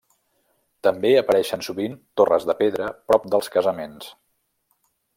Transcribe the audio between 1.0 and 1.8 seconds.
apareixen